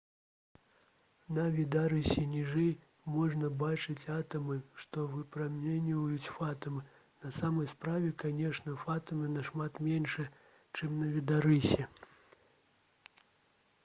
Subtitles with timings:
[1.37, 2.71] на відарысе ніжэй
[3.15, 6.81] можна бачыць атамы што выпраменьваюць фатоны
[7.27, 10.27] на самой справе канешне фатоны нашмат меншыя
[10.79, 11.91] чым на відарысе